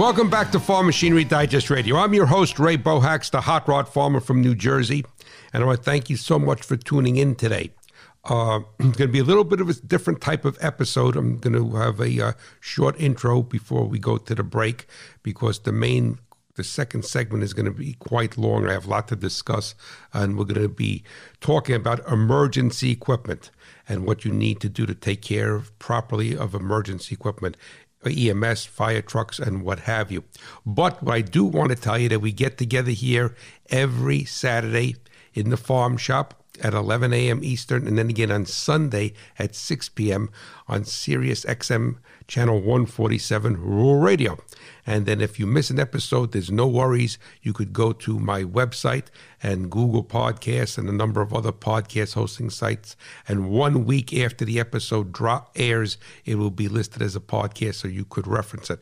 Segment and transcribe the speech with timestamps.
[0.00, 1.96] Welcome back to Farm Machinery Digest Radio.
[1.96, 5.04] I'm your host, Ray Bohacz, the hot rod farmer from New Jersey,
[5.52, 7.72] and I want to thank you so much for tuning in today.
[8.24, 11.16] Uh, it's going to be a little bit of a different type of episode.
[11.16, 14.86] I'm going to have a uh, short intro before we go to the break
[15.22, 16.18] because the main,
[16.54, 18.66] the second segment is going to be quite long.
[18.66, 19.74] I have a lot to discuss,
[20.14, 21.04] and we're going to be
[21.42, 23.50] talking about emergency equipment
[23.86, 27.58] and what you need to do to take care of properly of emergency equipment.
[28.08, 30.24] EMS, fire trucks, and what have you.
[30.64, 33.34] But what I do want to tell you that we get together here
[33.68, 34.96] every Saturday
[35.34, 37.42] in the farm shop at 11 a.m.
[37.42, 40.30] Eastern, and then again on Sunday at 6 p.m.
[40.68, 41.96] on Sirius XM
[42.26, 44.38] channel 147 Rural Radio.
[44.86, 47.18] And then if you miss an episode, there's no worries.
[47.42, 49.06] You could go to my website
[49.42, 52.96] and Google Podcasts and a number of other podcast hosting sites.
[53.28, 57.76] And one week after the episode drop airs, it will be listed as a podcast
[57.76, 58.80] so you could reference it.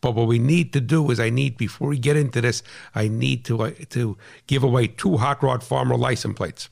[0.00, 2.62] But what we need to do is I need before we get into this,
[2.94, 6.68] I need to uh, to give away two hot rod farmer license plates.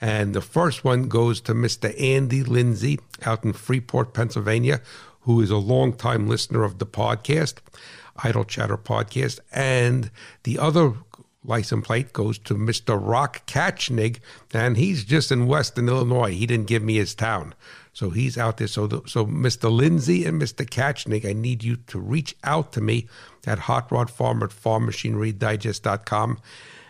[0.00, 1.94] And the first one goes to Mr.
[2.00, 4.80] Andy Lindsay out in Freeport, Pennsylvania,
[5.24, 7.54] who is a longtime listener of the podcast,
[8.22, 9.40] Idle Chatter podcast.
[9.52, 10.10] And
[10.44, 10.94] the other
[11.44, 12.98] license plate goes to Mr.
[13.00, 14.20] Rock Katchnig,
[14.52, 16.32] and he's just in Western Illinois.
[16.32, 17.54] He didn't give me his town.
[17.92, 18.66] So he's out there.
[18.66, 19.70] So, the, so Mr.
[19.70, 20.66] Lindsay and Mr.
[20.66, 23.06] Katchnig, I need you to reach out to me
[23.46, 26.38] at Hot Rod Farm at farmmachinerydigest.com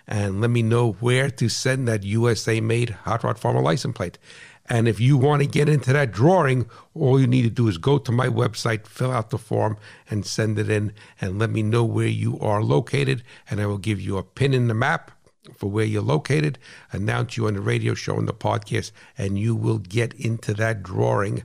[0.07, 4.19] and let me know where to send that USA made Hot Rod Farmer license plate.
[4.67, 7.77] And if you want to get into that drawing, all you need to do is
[7.77, 9.77] go to my website, fill out the form,
[10.09, 13.23] and send it in, and let me know where you are located.
[13.51, 15.11] And I will give you a pin in the map
[15.55, 16.59] for where you're located,
[16.93, 20.83] announce you on the radio show and the podcast, and you will get into that
[20.83, 21.45] drawing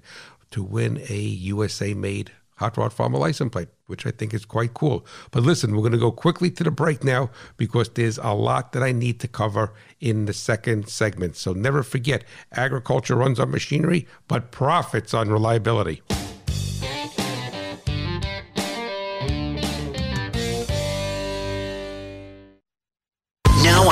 [0.52, 4.74] to win a USA made Hot Rod Farmer license plate, which I think is quite
[4.74, 5.06] cool.
[5.32, 8.72] But listen, we're going to go quickly to the break now because there's a lot
[8.74, 11.36] that I need to cover in the second segment.
[11.36, 12.24] So never forget
[12.54, 16.02] agriculture runs on machinery, but profits on reliability.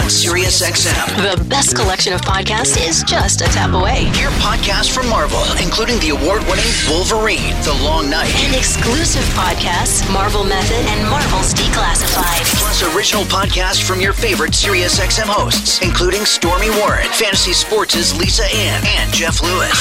[0.07, 1.19] On SiriusXM.
[1.19, 4.07] The best collection of podcasts is just a tap away.
[4.16, 10.45] Hear podcasts from Marvel, including the award-winning Wolverine, The Long Night, and exclusive podcasts, Marvel
[10.45, 12.47] Method and Marvel's Declassified.
[12.56, 18.79] Plus original podcasts from your favorite SiriusXM hosts, including Stormy Warren, Fantasy Sports' Lisa Ann,
[18.88, 19.75] and Jeff Lewis.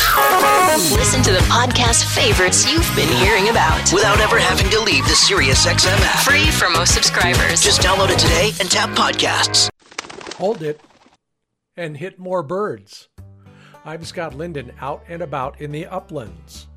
[0.91, 5.15] Listen to the podcast favorites you've been hearing about without ever having to leave the
[5.15, 6.19] SiriusXM app.
[6.27, 7.63] Free for most subscribers.
[7.63, 9.71] Just download it today and tap podcasts
[10.37, 10.83] hold it,
[11.79, 13.09] and hit more birds.
[13.87, 16.69] I'm Scott Linden out and about in the uplands.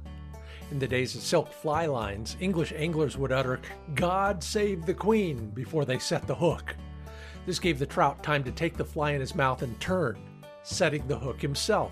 [0.71, 3.59] In the days of silk fly lines, English anglers would utter,
[3.95, 6.73] God save the Queen, before they set the hook.
[7.45, 10.17] This gave the trout time to take the fly in his mouth and turn,
[10.63, 11.91] setting the hook himself.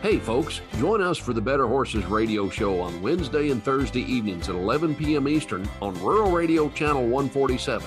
[0.00, 4.48] Hey, folks, join us for the Better Horses radio show on Wednesday and Thursday evenings
[4.48, 5.26] at 11 p.m.
[5.26, 7.84] Eastern on Rural Radio Channel 147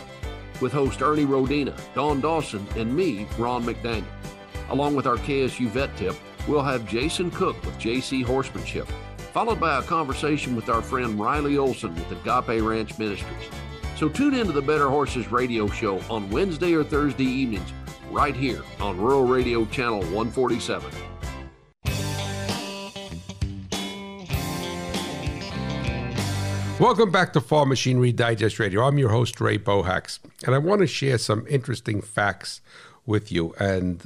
[0.60, 4.04] with host Ernie Rodina, Don Dawson, and me, Ron McDaniel.
[4.72, 6.14] Along with our KSU vet tip,
[6.50, 8.90] we'll have Jason Cook with JC Horsemanship,
[9.32, 13.50] followed by a conversation with our friend Riley Olson with Agape Ranch Ministries.
[13.96, 17.72] So tune into the Better Horses radio show on Wednesday or Thursday evenings
[18.10, 20.92] right here on Rural Radio Channel 147.
[26.82, 28.82] Welcome back to Farm Machinery Digest Radio.
[28.82, 30.18] I'm your host, Ray Bohacz,
[30.48, 32.60] and I want to share some interesting facts
[33.06, 33.54] with you.
[33.60, 34.04] And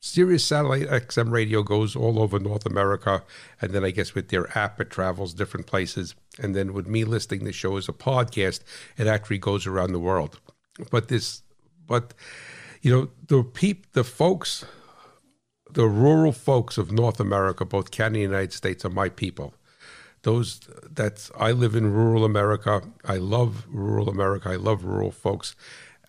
[0.00, 3.22] Sirius Satellite XM radio goes all over North America,
[3.60, 6.14] and then I guess with their app, it travels different places.
[6.38, 8.60] And then with me listing the show as a podcast,
[8.96, 10.40] it actually goes around the world.
[10.90, 11.42] But this,
[11.86, 12.14] but
[12.80, 14.64] you know, the peep, the folks,
[15.70, 19.52] the rural folks of North America, both Canada and the United States, are my people
[20.22, 20.60] those
[20.90, 22.82] that's I live in rural America.
[23.04, 24.50] I love rural America.
[24.50, 25.54] I love rural folks,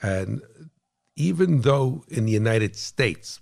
[0.01, 0.42] and
[1.15, 3.39] even though in the United States,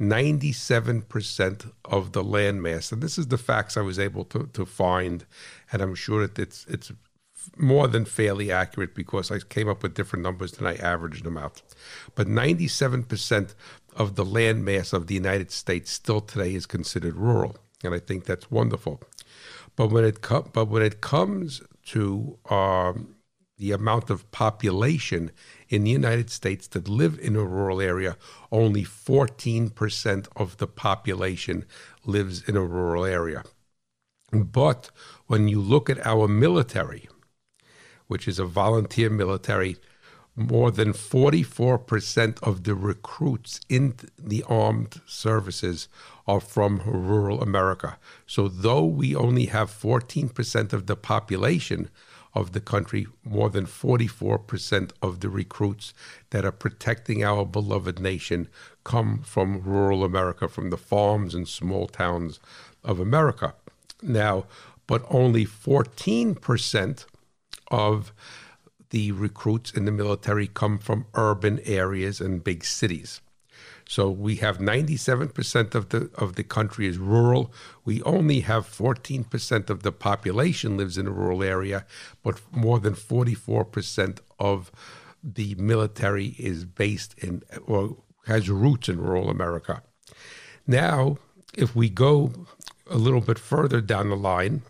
[0.00, 5.24] 97% of the landmass, and this is the facts I was able to, to find,
[5.72, 6.92] and I'm sure that it's, it's
[7.56, 11.38] more than fairly accurate because I came up with different numbers than I averaged them
[11.38, 11.62] out.
[12.14, 13.54] But 97%
[13.96, 18.24] of the landmass of the United States still today is considered rural, and I think
[18.24, 19.00] that's wonderful.
[19.76, 23.16] But when it com- but when it comes to um,
[23.58, 25.30] the amount of population
[25.68, 28.16] in the United States that live in a rural area,
[28.50, 31.64] only 14% of the population
[32.04, 33.44] lives in a rural area.
[34.32, 34.90] But
[35.26, 37.08] when you look at our military,
[38.08, 39.76] which is a volunteer military,
[40.34, 45.88] more than 44% of the recruits in the armed services
[46.26, 47.98] are from rural America.
[48.26, 51.88] So, though we only have 14% of the population
[52.34, 55.94] of the country, more than 44% of the recruits
[56.30, 58.48] that are protecting our beloved nation
[58.84, 62.38] come from rural America, from the farms and small towns
[62.84, 63.54] of America.
[64.02, 64.44] Now,
[64.86, 67.06] but only 14%
[67.70, 68.12] of
[68.90, 73.20] the recruits in the military come from urban areas and big cities.
[73.88, 77.52] So we have 97% of the of the country is rural.
[77.84, 81.86] We only have 14% of the population lives in a rural area,
[82.22, 84.72] but more than 44% of
[85.22, 87.96] the military is based in or
[88.26, 89.82] has roots in rural America.
[90.66, 91.18] Now,
[91.54, 92.32] if we go
[92.90, 94.62] a little bit further down the line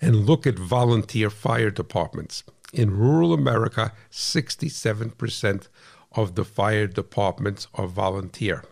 [0.00, 5.68] and look at volunteer fire departments, in rural America, 67%
[6.14, 8.64] of the fire departments are volunteer,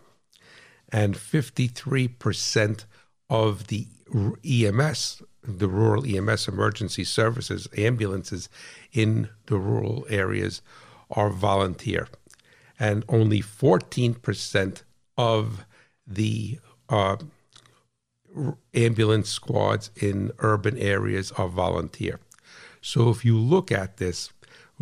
[0.89, 2.85] and 53%
[3.29, 3.87] of the
[4.45, 8.49] EMS, the rural EMS emergency services, ambulances
[8.91, 10.61] in the rural areas
[11.11, 12.07] are volunteer,
[12.79, 14.83] and only 14%
[15.17, 15.65] of
[16.05, 16.59] the
[16.89, 17.17] uh,
[18.73, 22.19] ambulance squads in urban areas are volunteer.
[22.81, 24.32] So if you look at this,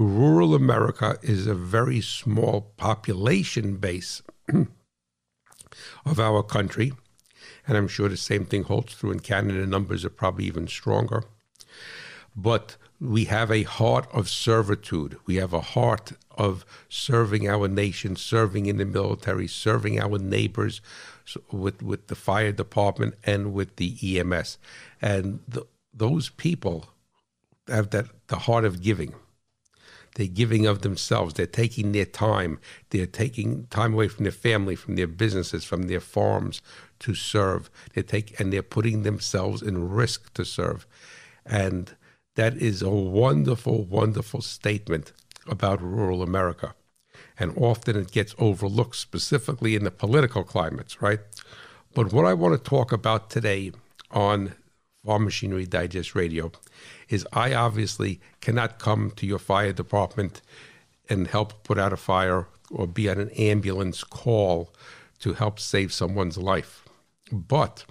[0.02, 4.22] rural America is a very small population base
[6.06, 6.94] of our country.
[7.68, 9.66] And I'm sure the same thing holds true in Canada.
[9.66, 11.24] Numbers are probably even stronger.
[12.36, 15.18] But we have a heart of servitude.
[15.26, 20.82] We have a heart of serving our nation, serving in the military, serving our neighbors
[21.52, 24.58] with, with the fire department and with the EMS.
[25.02, 26.90] And the, those people
[27.68, 29.14] have that the heart of giving.
[30.16, 31.34] They're giving of themselves.
[31.34, 32.60] They're taking their time.
[32.90, 36.62] They're taking time away from their family, from their businesses, from their farms
[37.00, 37.70] to serve.
[37.94, 40.86] They take and they're putting themselves in risk to serve.
[41.46, 41.96] And
[42.36, 45.14] that is a wonderful, wonderful statement
[45.48, 46.76] about rural America.
[47.40, 51.20] And often it gets overlooked, specifically in the political climates, right?
[51.94, 53.72] But what I want to talk about today
[54.12, 54.54] on
[55.06, 56.52] Farm Machinery Digest Radio
[57.10, 60.42] is I obviously cannot come to your fire department
[61.10, 64.72] and help put out a fire or be on an ambulance call
[65.20, 66.86] to help save someone's life.
[67.32, 67.86] But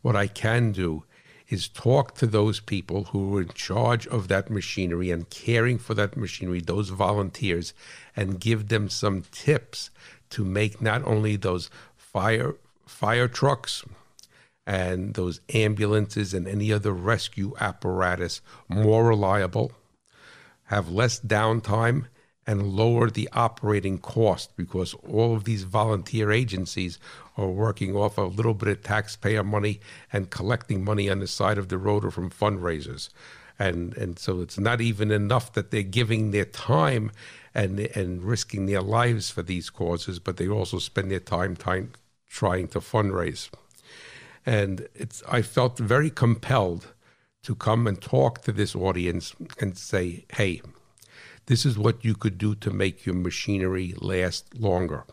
[0.00, 1.04] what I can do
[1.48, 5.92] is talk to those people who are in charge of that machinery and caring for
[5.94, 7.74] that machinery, those volunteers,
[8.16, 9.90] and give them some tips
[10.30, 13.84] to make not only those fire fire trucks
[14.66, 19.72] and those ambulances and any other rescue apparatus more reliable,
[20.64, 22.06] have less downtime,
[22.46, 26.98] and lower the operating cost because all of these volunteer agencies
[27.36, 29.80] are working off a little bit of taxpayer money
[30.12, 33.08] and collecting money on the side of the road or from fundraisers.
[33.58, 37.10] And, and so it's not even enough that they're giving their time
[37.54, 41.92] and, and risking their lives for these causes, but they also spend their time, time
[42.28, 43.48] trying to fundraise.
[44.46, 46.94] And it's, I felt very compelled
[47.42, 50.62] to come and talk to this audience and say, hey,
[51.46, 55.04] this is what you could do to make your machinery last longer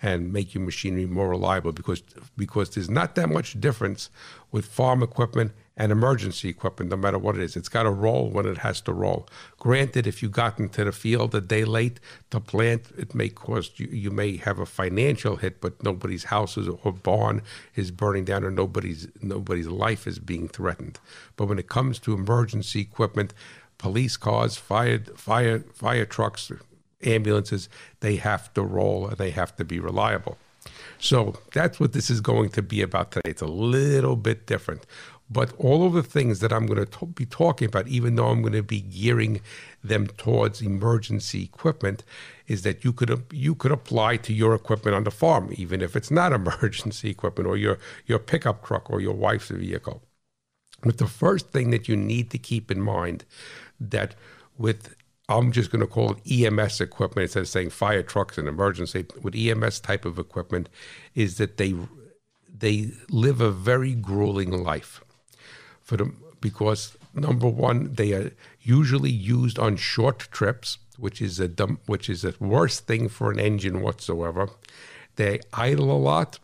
[0.00, 2.02] and make your machinery more reliable because
[2.36, 4.10] because there's not that much difference
[4.50, 7.56] with farm equipment and emergency equipment, no matter what it is.
[7.56, 9.26] It's got to roll when it has to roll.
[9.58, 11.98] Granted, if you got into the field a day late
[12.30, 16.58] to plant, it may cost you, you may have a financial hit, but nobody's house
[16.58, 17.42] or barn
[17.74, 21.00] is burning down or nobody's, nobody's life is being threatened.
[21.36, 23.32] But when it comes to emergency equipment,
[23.78, 26.52] police cars, fire, fire, fire trucks,
[27.02, 27.68] ambulances,
[28.00, 30.36] they have to roll and they have to be reliable.
[30.98, 33.30] So that's what this is going to be about today.
[33.30, 34.86] It's a little bit different.
[35.32, 38.42] But all of the things that I'm going to be talking about, even though I'm
[38.42, 39.40] going to be gearing
[39.82, 42.04] them towards emergency equipment,
[42.46, 45.96] is that you could you could apply to your equipment on the farm, even if
[45.96, 50.02] it's not emergency equipment or your your pickup truck or your wife's vehicle.
[50.82, 53.24] But the first thing that you need to keep in mind
[53.80, 54.14] that
[54.58, 54.94] with
[55.28, 59.06] I'm just going to call it EMS equipment instead of saying fire trucks and emergency
[59.22, 60.68] with EMS type of equipment
[61.14, 61.74] is that they
[62.54, 65.00] they live a very grueling life
[65.98, 71.78] for because number one they are usually used on short trips which is a dumb,
[71.86, 74.48] which is the worst thing for an engine whatsoever
[75.16, 76.38] they idle a lot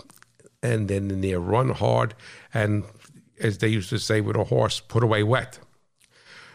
[0.62, 2.14] and then they run hard
[2.52, 2.85] and
[3.40, 5.59] as they used to say with a horse put away wet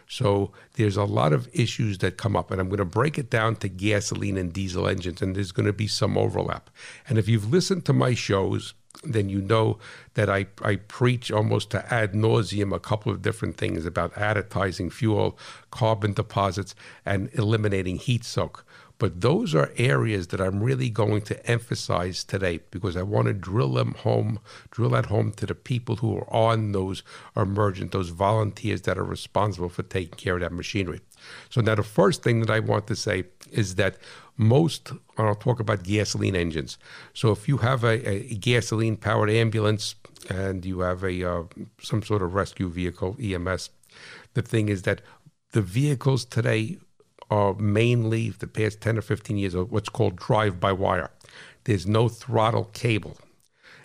[0.08, 3.32] so there's a lot of issues that come up, and I'm going to break it
[3.32, 6.70] down to gasoline and diesel engines, and there's going to be some overlap.
[7.10, 9.78] And if you've listened to my shows, then you know
[10.14, 14.92] that I, I preach almost to ad nauseum a couple of different things about additizing
[14.92, 15.38] fuel,
[15.72, 18.66] carbon deposits, and eliminating heat soak.
[19.00, 23.34] But those are areas that I'm really going to emphasize today because I want to
[23.34, 24.40] drill them home,
[24.72, 27.04] drill that home to the people who are on those
[27.36, 31.02] emergent, those volunteers that are responsible for taking care of that machinery.
[31.50, 33.98] So now the first thing that I want to say is that
[34.38, 36.78] most, and I'll talk about gasoline engines.
[37.14, 39.96] So if you have a, a gasoline powered ambulance
[40.30, 41.44] and you have a uh,
[41.82, 43.70] some sort of rescue vehicle, EMS,
[44.34, 45.02] the thing is that
[45.52, 46.78] the vehicles today
[47.30, 51.10] are mainly the past 10 or 15 years of what's called drive by wire.
[51.64, 53.18] There's no throttle cable.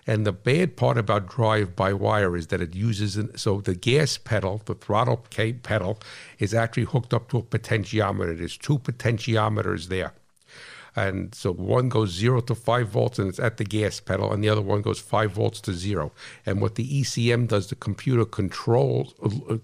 [0.09, 3.75] And the bad part about drive by wire is that it uses, an, so the
[3.75, 5.17] gas pedal, the throttle
[5.61, 5.99] pedal,
[6.39, 8.35] is actually hooked up to a potentiometer.
[8.35, 10.13] There's two potentiometers there.
[10.95, 14.43] And so one goes zero to five volts and it's at the gas pedal, and
[14.43, 16.11] the other one goes five volts to zero.
[16.43, 19.13] And what the ECM does, the computer controls,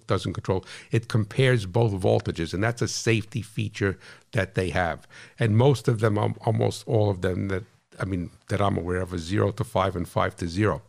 [0.06, 2.54] doesn't control, it compares both voltages.
[2.54, 3.98] And that's a safety feature
[4.34, 5.08] that they have.
[5.40, 7.64] And most of them, almost all of them that
[8.00, 10.82] I mean, that I'm aware of, is zero to five and five to zero.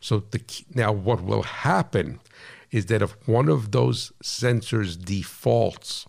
[0.00, 0.40] So the
[0.74, 2.20] now what will happen
[2.70, 6.06] is that if one of those sensors defaults,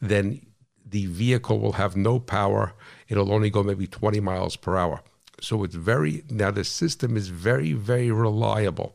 [0.00, 0.44] then
[0.86, 2.74] the vehicle will have no power.
[3.08, 5.02] It'll only go maybe 20 miles per hour.
[5.40, 8.94] So it's very, now the system is very, very reliable.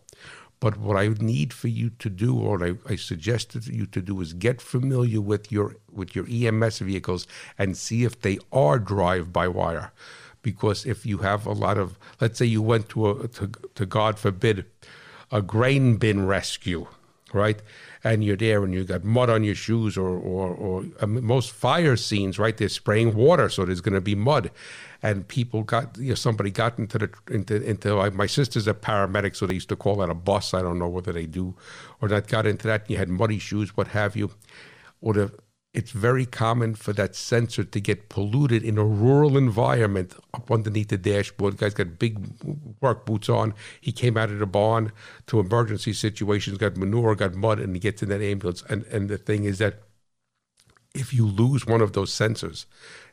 [0.60, 4.22] But what I need for you to do, or I, I suggested you to do,
[4.22, 7.28] is get familiar with your with your EMS vehicles
[7.60, 9.92] and see if they are drive by wire.
[10.52, 13.86] Because if you have a lot of, let's say you went to a to, to
[13.86, 14.66] God forbid,
[15.32, 16.88] a grain bin rescue,
[17.34, 17.62] right?
[18.04, 21.24] and you're there and you got mud on your shoes or or, or I mean,
[21.24, 24.52] most fire scenes right they're spraying water so there's going to be mud.
[25.04, 28.74] And people got you know somebody got into the into into like my sister's a
[28.74, 30.54] paramedic so they used to call that a bus.
[30.54, 31.56] I don't know whether they do
[32.02, 32.28] or not.
[32.28, 34.32] Got into that you had muddy shoes what have you.
[35.02, 35.32] Or the
[35.78, 40.88] it's very common for that sensor to get polluted in a rural environment up underneath
[40.88, 41.54] the dashboard.
[41.54, 42.18] The guy's got big
[42.82, 43.54] work boots on.
[43.80, 44.92] He came out of the barn
[45.28, 48.64] to emergency situations, got manure, got mud, and he gets in that ambulance.
[48.68, 49.84] And, and the thing is that
[50.96, 52.66] if you lose one of those sensors,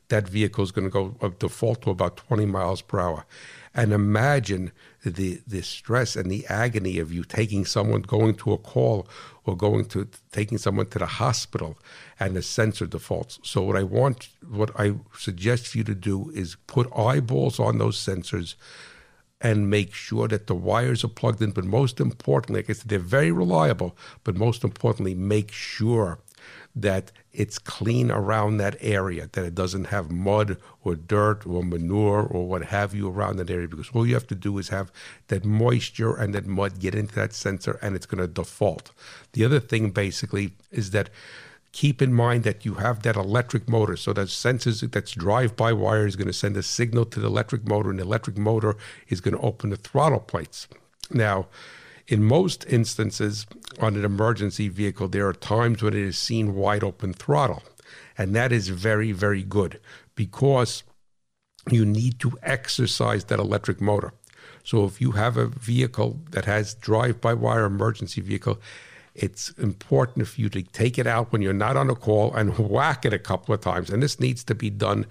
[0.09, 3.27] that vehicle is going to go uh, default to about 20 miles per hour.
[3.75, 4.73] And imagine
[5.05, 9.07] the the stress and the agony of you taking someone going to a call
[9.45, 11.79] or going to taking someone to the hospital
[12.19, 13.39] and the sensor defaults.
[13.43, 17.79] So what I want what I suggest for you to do is put eyeballs on
[17.79, 18.55] those sensors
[19.41, 21.51] and make sure that the wires are plugged in.
[21.51, 26.19] But most importantly, I said, they're very reliable, but most importantly, make sure
[26.77, 32.23] that it's clean around that area, that it doesn't have mud or dirt or manure
[32.23, 34.91] or what have you around that area, because all you have to do is have
[35.29, 38.91] that moisture and that mud get into that sensor and it's going to default.
[39.33, 41.11] The other thing basically is that
[41.71, 43.97] keep in mind that you have that electric motor.
[43.97, 47.67] So that sensors that's drive-by wire is going to send a signal to the electric
[47.69, 48.77] motor, and the electric motor
[49.09, 50.69] is going to open the throttle plates.
[51.11, 51.47] Now,
[52.07, 53.47] in most instances,
[53.81, 57.63] on an emergency vehicle, there are times when it is seen wide open throttle.
[58.17, 59.81] And that is very, very good
[60.15, 60.83] because
[61.71, 64.13] you need to exercise that electric motor.
[64.63, 68.61] So if you have a vehicle that has drive by wire emergency vehicle,
[69.15, 72.59] it's important for you to take it out when you're not on a call and
[72.71, 73.91] whack it a couple of times.
[73.91, 75.07] And this needs to be done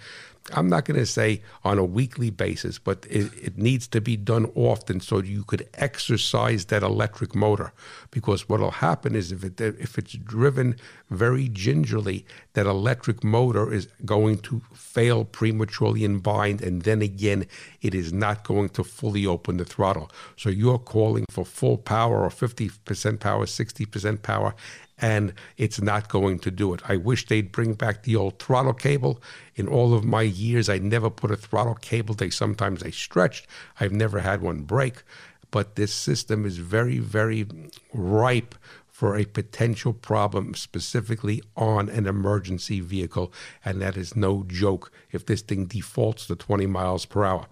[0.52, 4.18] I'm not going to say on a weekly basis, but it, it, needs to be
[4.18, 7.72] done often so you could exercise that electric motor.
[8.12, 10.76] Because what will happen is if it if it's driven
[11.16, 17.46] very gingerly, that electric motor is going to fail prematurely and bind, and then again,
[17.82, 20.12] it is not going to fully open the throttle.
[20.36, 24.56] So you're calling for full power or 50% power, 60% power,
[25.00, 26.82] and it's not going to do it.
[26.88, 29.22] I wish they'd bring back the old throttle cable.
[29.56, 32.16] In all of my years, I never put a throttle cable.
[32.16, 33.48] They sometimes they stretched.
[33.80, 35.04] I've never had one break,
[35.52, 37.46] but this system is very, very
[37.94, 38.56] ripe
[39.04, 43.34] for a potential problem specifically on an emergency vehicle,
[43.66, 47.46] and that is no joke if this thing defaults to 20 miles per hour.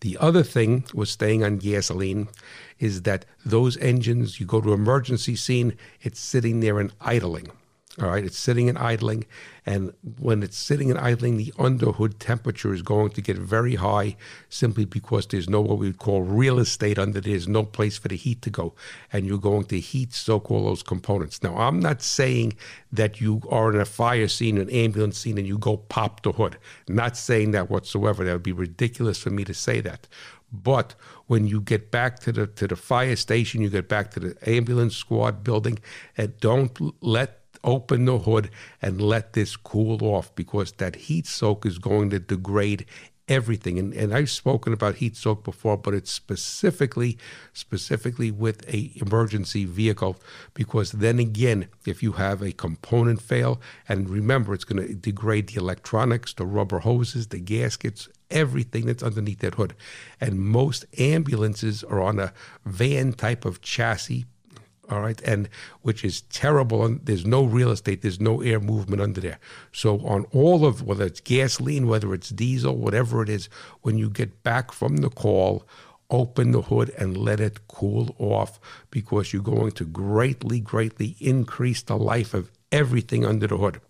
[0.00, 2.28] The other thing with staying on gasoline
[2.78, 7.50] is that those engines, you go to emergency scene, it's sitting there and idling.
[8.02, 9.24] All right, it's sitting and idling,
[9.64, 14.16] and when it's sitting and idling, the underhood temperature is going to get very high
[14.50, 17.32] simply because there's no what we would call real estate under there.
[17.32, 18.74] There's no place for the heat to go,
[19.10, 21.42] and you're going to heat soak all those components.
[21.42, 22.58] Now, I'm not saying
[22.92, 26.32] that you are in a fire scene, an ambulance scene, and you go pop the
[26.32, 26.58] hood.
[26.88, 28.24] Not saying that whatsoever.
[28.24, 30.06] That would be ridiculous for me to say that.
[30.52, 30.94] But
[31.26, 34.36] when you get back to the to the fire station, you get back to the
[34.48, 35.78] ambulance squad building,
[36.16, 41.66] and don't let open the hood and let this cool off because that heat soak
[41.66, 42.86] is going to degrade
[43.28, 43.76] everything.
[43.76, 47.18] And, and i've spoken about heat soak before but it's specifically
[47.52, 50.16] specifically with a emergency vehicle
[50.54, 55.48] because then again if you have a component fail and remember it's going to degrade
[55.48, 59.74] the electronics the rubber hoses the gaskets everything that's underneath that hood.
[60.20, 62.32] And most ambulances are on a
[62.64, 64.26] van type of chassis
[64.90, 65.48] all right, and
[65.82, 66.84] which is terrible.
[66.84, 69.38] And there's no real estate, there's no air movement under there.
[69.72, 73.48] So on all of whether it's gasoline, whether it's diesel, whatever it is,
[73.82, 75.66] when you get back from the call,
[76.10, 81.82] open the hood and let it cool off because you're going to greatly, greatly increase
[81.82, 83.80] the life of everything under the hood.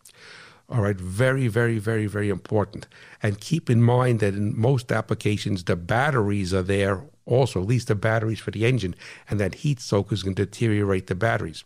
[0.69, 2.89] All right, very, very, very, very important.
[3.23, 7.89] And keep in mind that in most applications, the batteries are there also, at least
[7.89, 8.95] the batteries for the engine,
[9.29, 11.65] and that heat soak is going to deteriorate the batteries.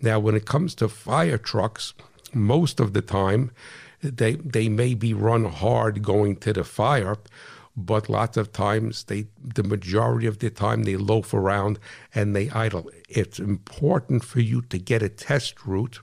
[0.00, 1.94] Now, when it comes to fire trucks,
[2.34, 3.50] most of the time,
[4.02, 7.16] they they may be run hard going to the fire,
[7.76, 11.78] but lots of times they the majority of the time they loaf around
[12.14, 12.90] and they idle.
[13.08, 16.00] It's important for you to get a test route,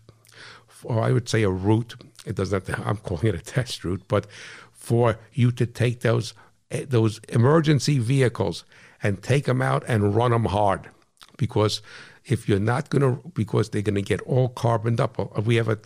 [0.84, 1.96] or I would say a route.
[2.26, 4.28] It doesn't have to, I'm calling it a test route, but
[4.72, 6.34] for you to take those
[6.72, 8.64] eh, those emergency vehicles
[9.04, 10.90] and take them out and run them hard
[11.38, 11.82] because
[12.26, 15.46] if you're not going to, because they're going to get all carboned up.
[15.46, 15.80] We have a,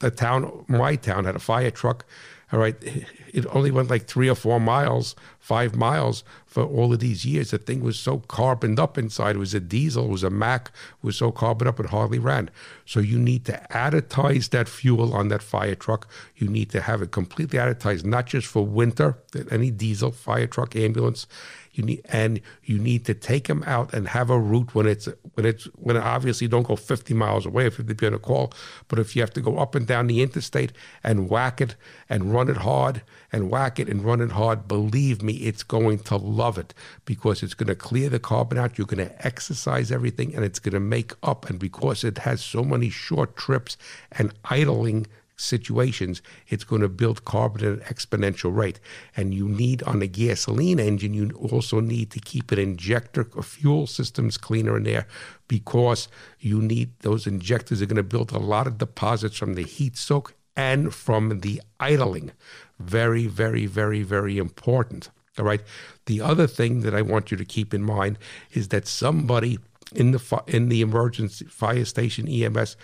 [0.00, 2.06] a town, my town had a fire truck.
[2.52, 2.76] All right,
[3.32, 7.52] it only went like three or four miles, five miles for all of these years.
[7.52, 9.36] The thing was so carboned up inside.
[9.36, 12.18] It was a diesel, it was a Mack, it was so carboned up it hardly
[12.18, 12.50] ran.
[12.84, 16.08] So you need to additize that fuel on that fire truck.
[16.34, 19.16] You need to have it completely additized, not just for winter,
[19.48, 21.28] any diesel, fire truck, ambulance
[21.72, 25.08] you need and you need to take them out and have a route when it's
[25.34, 28.52] when it's when it obviously don't go 50 miles away if you're on a call,
[28.88, 30.72] but if you have to go up and down the interstate
[31.04, 31.76] and whack it
[32.08, 33.02] and run it hard
[33.32, 37.42] and whack it and run it hard, believe me, it's going to love it because
[37.42, 38.76] it's going to clear the carbon out.
[38.76, 41.48] You're going to exercise everything and it's going to make up.
[41.48, 43.76] And because it has so many short trips
[44.12, 48.78] and idling situations, it's going to build carbon at an exponential rate.
[49.16, 53.42] And you need on a gasoline engine, you also need to keep an injector or
[53.42, 55.06] fuel systems cleaner in there
[55.48, 59.62] because you need those injectors are going to build a lot of deposits from the
[59.62, 62.32] heat soak and from the idling.
[62.78, 65.10] Very, very, very, very important.
[65.38, 65.62] All right.
[66.04, 68.18] The other thing that I want you to keep in mind
[68.52, 69.58] is that somebody
[69.94, 72.76] in the in the emergency fire station EMS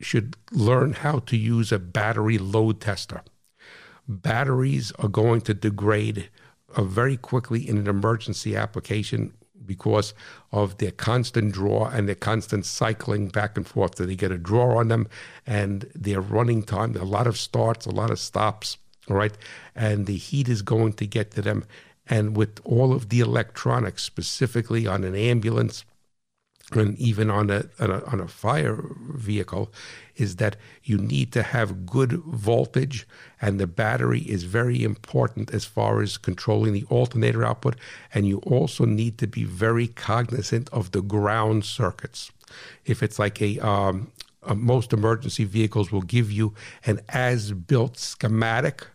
[0.00, 3.22] should learn how to use a battery load tester.
[4.06, 6.30] Batteries are going to degrade
[6.76, 9.32] uh, very quickly in an emergency application
[9.66, 10.14] because
[10.52, 13.96] of their constant draw and their constant cycling back and forth.
[13.96, 15.08] So they get a draw on them
[15.46, 19.36] and their running time, a lot of starts, a lot of stops, all right?
[19.74, 21.64] And the heat is going to get to them.
[22.06, 25.84] And with all of the electronics, specifically on an ambulance,
[26.76, 28.78] and even on a, on a, on a fire
[29.14, 29.72] vehicle
[30.16, 33.06] is that you need to have good voltage
[33.40, 37.76] and the battery is very important as far as controlling the alternator output
[38.12, 42.30] and you also need to be very cognizant of the ground circuits.
[42.84, 44.12] If it's like a um,
[44.54, 48.86] most emergency vehicles will give you an as built schematic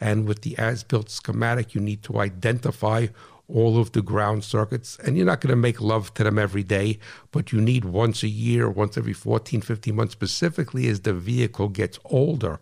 [0.00, 3.06] And with the as built schematic, you need to identify
[3.48, 4.98] all of the ground circuits.
[5.04, 6.98] And you're not going to make love to them every day,
[7.30, 11.68] but you need once a year, once every 14, 15 months, specifically as the vehicle
[11.68, 12.60] gets older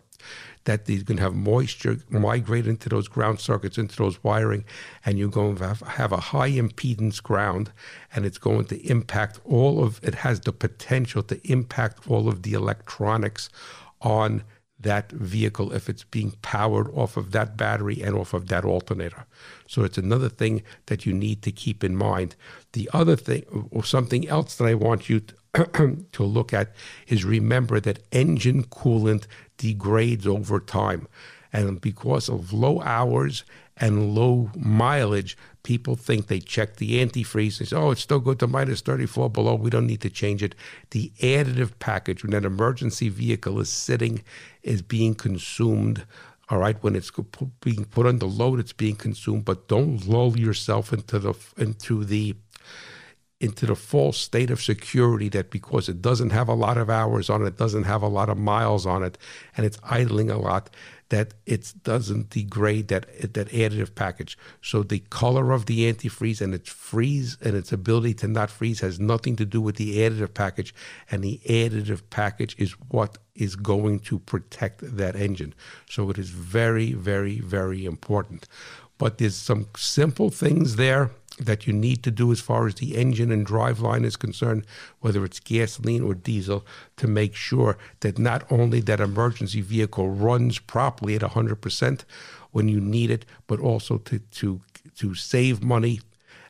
[0.65, 4.63] that they're going to have moisture migrate into those ground circuits, into those wiring,
[5.05, 7.71] and you're going to have, have a high impedance ground,
[8.15, 12.43] and it's going to impact all of it has the potential to impact all of
[12.43, 13.49] the electronics
[14.01, 14.43] on
[14.83, 19.25] that vehicle if it's being powered off of that battery and off of that alternator.
[19.67, 22.35] So it's another thing that you need to keep in mind.
[22.73, 26.73] The other thing, or something else that I want you to, to look at
[27.07, 29.25] is remember that engine coolant
[29.57, 31.07] degrades over time.
[31.51, 33.43] And because of low hours
[33.77, 38.39] and low mileage, people think they check the antifreeze and say, oh, it's still good
[38.39, 39.55] to minus 34 below.
[39.55, 40.55] We don't need to change it.
[40.91, 44.23] The additive package, when an emergency vehicle is sitting,
[44.61, 46.05] is being consumed.
[46.49, 47.11] All right, when it's
[47.61, 49.45] being put under load, it's being consumed.
[49.45, 52.35] But don't lull yourself into the into the
[53.43, 57.29] into the false state of security that because it doesn't have a lot of hours
[57.29, 59.17] on it, doesn't have a lot of miles on it,
[59.57, 60.69] and it's idling a lot,
[61.09, 64.37] that it doesn't degrade that that additive package.
[64.61, 68.79] So the color of the antifreeze and its freeze and its ability to not freeze
[68.79, 70.73] has nothing to do with the additive package,
[71.11, 75.53] and the additive package is what is going to protect that engine.
[75.89, 78.47] So it is very, very, very important.
[78.97, 82.95] But there's some simple things there that you need to do as far as the
[82.95, 84.65] engine and driveline is concerned,
[84.99, 86.65] whether it's gasoline or diesel,
[86.97, 92.01] to make sure that not only that emergency vehicle runs properly at 100%
[92.51, 94.61] when you need it, but also to, to,
[94.95, 96.01] to save money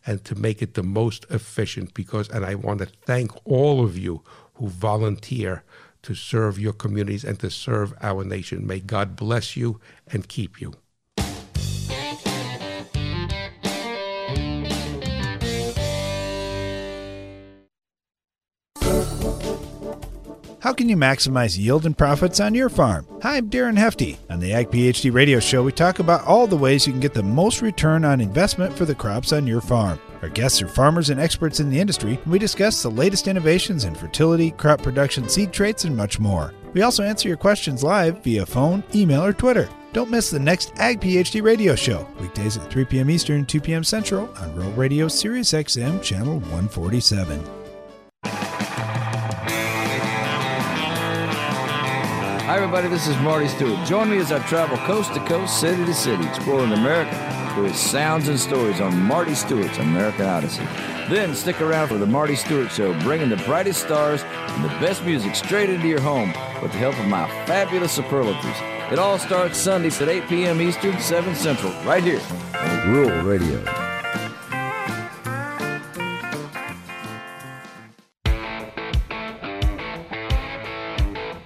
[0.05, 1.93] and to make it the most efficient.
[1.93, 4.21] Because, and I want to thank all of you
[4.55, 5.63] who volunteer
[6.03, 8.67] to serve your communities and to serve our nation.
[8.67, 9.79] May God bless you
[10.11, 10.73] and keep you.
[20.63, 23.05] How can you maximize yield and profits on your farm?
[23.21, 24.17] Hi, I'm Darren Hefty.
[24.29, 27.13] On the Ag PhD radio show, we talk about all the ways you can get
[27.13, 29.99] the most return on investment for the crops on your farm.
[30.21, 33.83] Our guests are farmers and experts in the industry, and we discuss the latest innovations
[33.83, 36.53] in fertility, crop production, seed traits, and much more.
[36.71, 39.67] We also answer your questions live via phone, email, or Twitter.
[39.91, 43.09] Don't miss the next Ag PhD radio show, weekdays at 3 p.m.
[43.09, 43.83] Eastern, 2 p.m.
[43.83, 47.62] Central on Rural Radio Sirius XM, Channel 147.
[52.53, 53.83] Hi, everybody, this is Marty Stuart.
[53.87, 57.79] Join me as I travel coast to coast, city to city, exploring America through its
[57.79, 60.63] sounds and stories on Marty Stuart's American Odyssey.
[61.09, 65.03] Then stick around for the Marty Stuart Show, bringing the brightest stars and the best
[65.03, 68.59] music straight into your home with the help of my fabulous superlatives.
[68.91, 70.61] It all starts Sundays at 8 p.m.
[70.61, 72.21] Eastern, 7 Central, right here
[72.53, 73.82] on Rural Radio.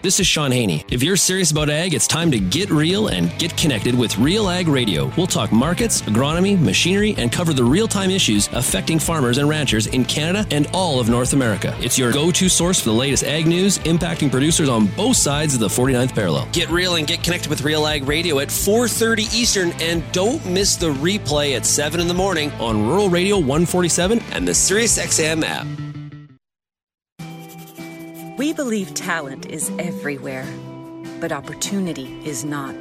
[0.08, 0.86] This is Shaun Haney.
[0.89, 4.48] If you're serious about ag, it's time to get real and get connected with Real
[4.48, 5.12] Ag Radio.
[5.17, 9.88] We'll talk markets, agronomy, machinery, and cover the real time issues affecting farmers and ranchers
[9.88, 11.76] in Canada and all of North America.
[11.82, 15.54] It's your go to source for the latest ag news impacting producers on both sides
[15.54, 16.48] of the 49th parallel.
[16.54, 20.78] Get real and get connected with Real Ag Radio at 4:30 Eastern and don't miss
[20.78, 25.87] the replay at 7 in the morning on Rural Radio 147 and the SiriusXM app.
[28.38, 30.45] We believe talent is everywhere,
[31.19, 32.76] but opportunity is not.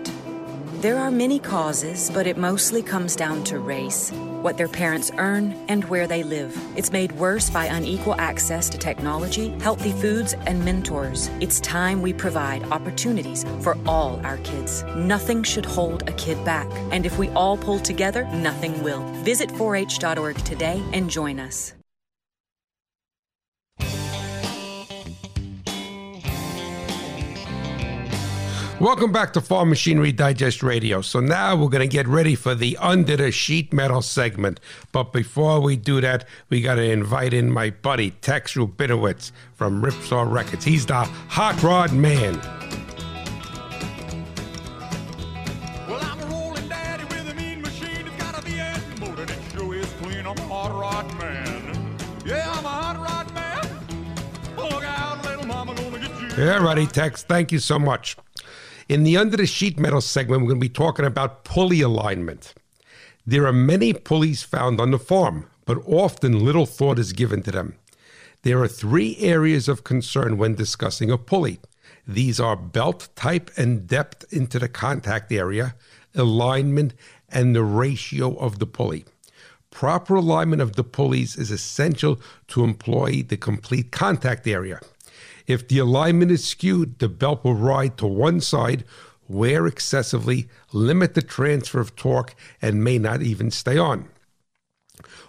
[0.83, 4.11] There are many causes, but it mostly comes down to race,
[4.43, 6.55] what their parents earn, and where they live.
[6.77, 11.29] It's made worse by unequal access to technology, healthy foods, and mentors.
[11.41, 14.83] It's time we provide opportunities for all our kids.
[14.95, 19.01] Nothing should hold a kid back, and if we all pull together, nothing will.
[19.25, 21.73] Visit 4h.org today and join us.
[28.79, 31.01] Welcome back to Farm Machinery Digest Radio.
[31.01, 34.61] So now we're going to get ready for the Under the Sheet Metal segment.
[34.93, 39.83] But before we do that, we got to invite in my buddy Tex Rubinowitz from
[39.83, 40.63] Ripsaw Records.
[40.63, 42.35] He's the hot rod man.
[45.89, 48.07] Well, I'm a rolling daddy with a mean machine.
[48.07, 50.27] It's got a V8 motor and it sure is clean.
[50.27, 51.97] I'm a hot rod man.
[52.27, 53.65] Yeah, I'm a hot rod man.
[54.59, 56.45] Look out, little mama gonna get you.
[56.45, 57.23] Yeah, righty, Tex.
[57.23, 58.19] Thank you so much.
[58.89, 62.55] In the Under the Sheet Metal segment, we're going to be talking about pulley alignment.
[63.27, 67.51] There are many pulleys found on the farm, but often little thought is given to
[67.51, 67.75] them.
[68.43, 71.59] There are three areas of concern when discussing a pulley.
[72.07, 75.75] These are belt type and depth into the contact area,
[76.15, 76.95] alignment,
[77.29, 79.05] and the ratio of the pulley.
[79.73, 84.79] Proper alignment of the pulleys is essential to employ the complete contact area.
[85.47, 88.85] If the alignment is skewed, the belt will ride to one side,
[89.29, 94.09] wear excessively, limit the transfer of torque, and may not even stay on.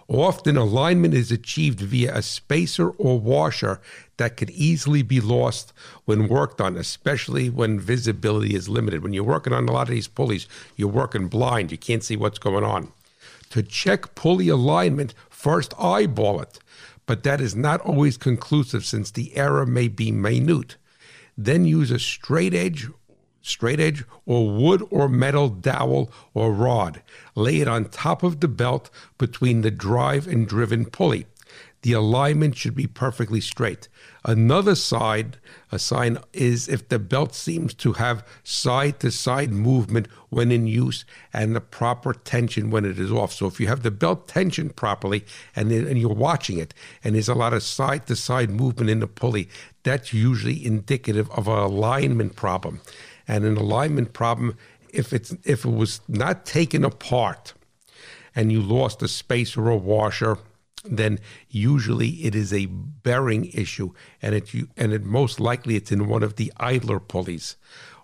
[0.08, 3.78] Often, alignment is achieved via a spacer or washer
[4.16, 5.74] that can easily be lost
[6.06, 9.02] when worked on, especially when visibility is limited.
[9.02, 12.16] When you're working on a lot of these pulleys, you're working blind, you can't see
[12.16, 12.90] what's going on.
[13.50, 16.58] To check pulley alignment, first eyeball it,
[17.08, 20.76] but that is not always conclusive since the error may be minute.
[21.36, 22.86] Then use a straight edge
[23.48, 27.02] straight edge, or wood or metal dowel or rod.
[27.34, 31.26] Lay it on top of the belt between the drive and driven pulley.
[31.82, 33.88] The alignment should be perfectly straight.
[34.24, 35.38] Another side,
[35.70, 40.66] a sign is if the belt seems to have side to side movement when in
[40.66, 43.32] use and the proper tension when it is off.
[43.32, 47.28] So if you have the belt tensioned properly and, and you're watching it and there's
[47.28, 49.48] a lot of side to side movement in the pulley,
[49.84, 52.80] that's usually indicative of an alignment problem
[53.28, 54.56] and an alignment problem
[54.90, 57.52] if it's if it was not taken apart
[58.34, 60.38] and you lost a spacer or a washer
[60.84, 66.08] then usually it is a bearing issue and it and it most likely it's in
[66.08, 67.56] one of the idler pulleys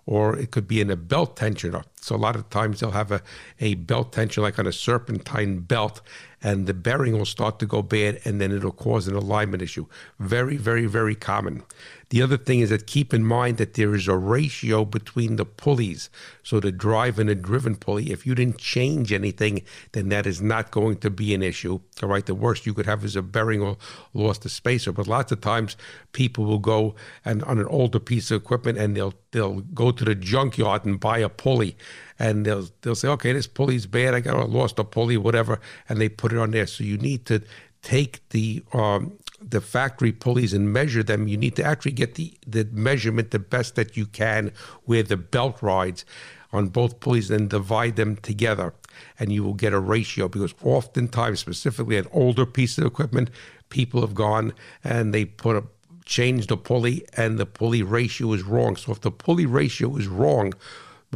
[0.05, 1.83] or it could be in a belt tensioner.
[1.99, 3.21] So a lot of times they'll have a,
[3.59, 6.01] a belt tension like on a serpentine belt,
[6.45, 9.87] and the bearing will start to go bad, and then it'll cause an alignment issue.
[10.19, 11.63] Very, very, very common.
[12.11, 15.45] The other thing is that keep in mind that there is a ratio between the
[15.45, 16.11] pulleys.
[16.43, 20.39] So the drive and the driven pulley, if you didn't change anything, then that is
[20.39, 21.79] not going to be an issue.
[22.03, 23.77] All right, the worst you could have is a bearing or
[24.13, 24.91] lost a spacer.
[24.91, 25.75] But lots of times
[26.11, 26.93] people will go
[27.25, 30.99] and on an older piece of equipment and they'll they'll go to the junkyard and
[30.99, 31.75] buy a pulley
[32.19, 34.13] and they'll they'll say, okay, this pulley's bad.
[34.13, 36.67] I got a lost a pulley, whatever, and they put it on there.
[36.67, 37.41] So you need to
[37.81, 41.27] take the um, the factory pulleys and measure them.
[41.27, 44.51] You need to actually get the the measurement the best that you can
[44.83, 46.05] where the belt rides
[46.53, 48.73] on both pulleys, and divide them together,
[49.19, 50.29] and you will get a ratio.
[50.29, 53.29] Because oftentimes, specifically an older piece of equipment,
[53.69, 55.63] people have gone and they put a
[56.05, 58.75] changed the pulley and the pulley ratio is wrong.
[58.75, 60.53] So if the pulley ratio is wrong,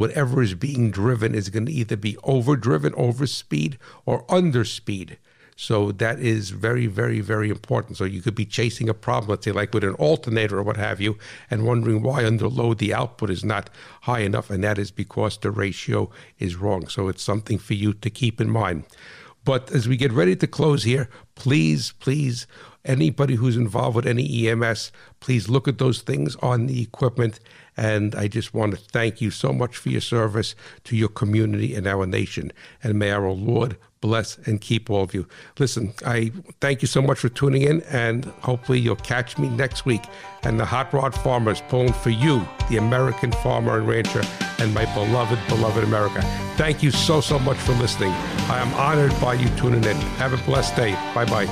[0.00, 5.18] whatever is being driven is going to either be overdriven, over speed, or under speed.
[5.56, 7.98] So that is very, very, very important.
[7.98, 10.78] So you could be chasing a problem, let's say like with an alternator or what
[10.78, 11.18] have you,
[11.50, 13.68] and wondering why under load the output is not
[14.00, 16.08] high enough, and that is because the ratio
[16.38, 16.88] is wrong.
[16.88, 18.84] So it's something for you to keep in mind.
[19.44, 22.46] But as we get ready to close here, please, please,
[22.86, 27.38] anybody who's involved with any EMS, please look at those things on the equipment
[27.80, 31.74] and I just want to thank you so much for your service to your community
[31.74, 32.52] and our nation.
[32.82, 35.26] And may our Lord bless and keep all of you.
[35.58, 39.86] Listen, I thank you so much for tuning in, and hopefully you'll catch me next
[39.86, 40.02] week.
[40.42, 44.22] And the Hot Rod Farmers pulling for you, the American farmer and rancher,
[44.58, 46.20] and my beloved, beloved America.
[46.56, 48.12] Thank you so, so much for listening.
[48.50, 49.96] I am honored by you tuning in.
[50.18, 50.92] Have a blessed day.
[51.14, 51.46] Bye bye.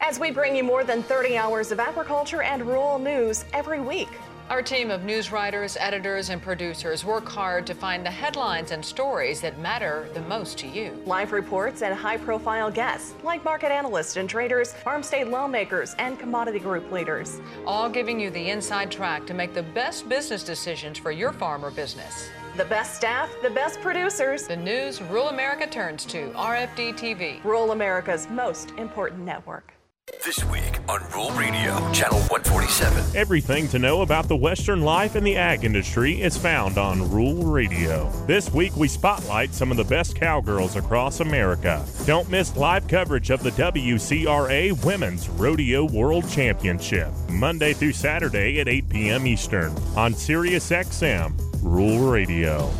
[0.00, 4.08] As we bring you more than 30 hours of agriculture and rural news every week.
[4.50, 8.82] Our team of news writers, editors, and producers work hard to find the headlines and
[8.82, 10.98] stories that matter the most to you.
[11.04, 16.18] Live reports and high profile guests like market analysts and traders, farm state lawmakers, and
[16.18, 17.42] commodity group leaders.
[17.66, 21.62] All giving you the inside track to make the best business decisions for your farm
[21.62, 22.30] or business.
[22.56, 24.46] The best staff, the best producers.
[24.46, 29.77] The news rural America turns to RFD TV, rural America's most important network.
[30.12, 33.14] This week on Rural Radio, Channel 147.
[33.14, 37.44] Everything to know about the Western life and the ag industry is found on Rural
[37.44, 38.10] Radio.
[38.26, 41.84] This week we spotlight some of the best cowgirls across America.
[42.06, 48.68] Don't miss live coverage of the WCRA Women's Rodeo World Championship, Monday through Saturday at
[48.68, 49.26] 8 p.m.
[49.26, 52.70] Eastern on Sirius XM Rural Radio.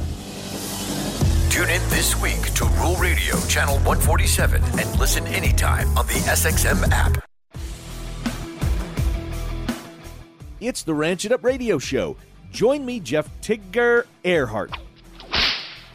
[1.58, 6.88] Tune in this week to Rural Radio Channel 147 and listen anytime on the SXM
[6.92, 7.20] app.
[10.60, 12.16] It's the Ranch It Up Radio Show.
[12.52, 14.70] Join me, Jeff Tigger Earhart.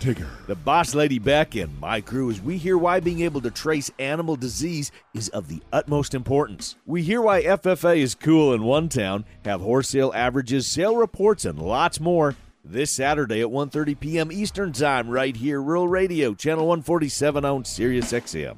[0.02, 0.28] Tigger.
[0.48, 3.90] The boss lady Beck and my crew as we hear why being able to trace
[4.00, 6.76] animal disease is of the utmost importance.
[6.86, 11.46] We hear why FFA is cool in one town, have horse sale averages, sale reports,
[11.46, 14.32] and lots more this Saturday at 1:30 p.m.
[14.32, 18.56] Eastern Time right here Rural Radio channel 147 on Sirius XM.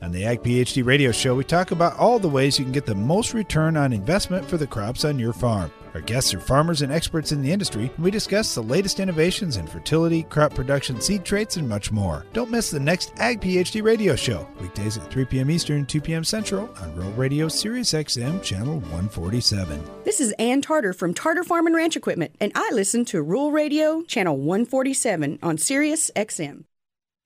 [0.00, 2.84] On the Ag PhD radio show, we talk about all the ways you can get
[2.84, 5.70] the most return on investment for the crops on your farm.
[5.94, 9.56] Our guests are farmers and experts in the industry, and we discuss the latest innovations
[9.58, 12.26] in fertility, crop production, seed traits, and much more.
[12.32, 15.50] Don't miss the next Ag PhD radio show, weekdays at 3 p.m.
[15.52, 16.24] Eastern, 2 p.m.
[16.24, 19.84] Central on Rural Radio Sirius XM Channel 147.
[20.04, 23.52] This is Ann Tarter from Tarter Farm and Ranch Equipment, and I listen to Rural
[23.52, 26.64] Radio Channel 147 on Sirius XM.